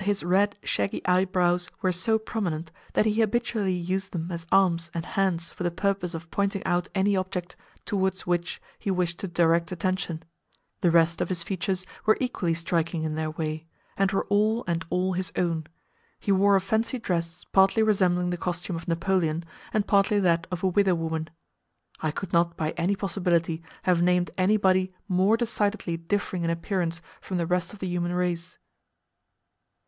[0.00, 5.04] His red shaggy eyebrows were so prominent, that he habitually used them as arms and
[5.04, 9.70] hands for the purpose of pointing out any object towards which he wished to direct
[9.70, 10.22] attention;
[10.80, 13.66] the rest of his features were equally striking in their way,
[13.98, 15.66] and were all and all his own;
[16.18, 20.62] he wore a fancy dress partly resembling the costume of Napoleon, and partly that of
[20.62, 21.28] a widow woman.
[22.00, 27.36] I could not by any possibility have named anybody more decidedly differing in appearance from
[27.36, 28.56] the rest of the human race.